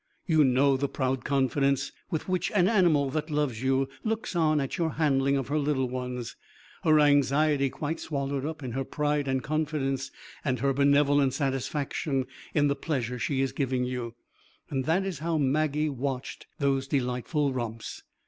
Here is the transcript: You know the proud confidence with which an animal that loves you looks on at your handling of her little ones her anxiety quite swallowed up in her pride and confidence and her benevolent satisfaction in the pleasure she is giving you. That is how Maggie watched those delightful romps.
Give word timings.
You 0.25 0.43
know 0.43 0.77
the 0.77 0.89
proud 0.89 1.23
confidence 1.23 1.91
with 2.09 2.27
which 2.27 2.49
an 2.53 2.67
animal 2.67 3.11
that 3.11 3.29
loves 3.29 3.61
you 3.61 3.87
looks 4.03 4.35
on 4.35 4.59
at 4.59 4.79
your 4.79 4.93
handling 4.93 5.37
of 5.37 5.49
her 5.49 5.59
little 5.59 5.87
ones 5.87 6.35
her 6.83 6.99
anxiety 6.99 7.69
quite 7.69 7.99
swallowed 7.99 8.43
up 8.43 8.63
in 8.63 8.71
her 8.71 8.83
pride 8.83 9.27
and 9.27 9.43
confidence 9.43 10.09
and 10.43 10.57
her 10.57 10.73
benevolent 10.73 11.35
satisfaction 11.35 12.25
in 12.55 12.67
the 12.67 12.75
pleasure 12.75 13.19
she 13.19 13.41
is 13.41 13.51
giving 13.51 13.83
you. 13.83 14.15
That 14.71 15.05
is 15.05 15.19
how 15.19 15.37
Maggie 15.37 15.87
watched 15.89 16.47
those 16.57 16.87
delightful 16.87 17.53
romps. 17.53 18.01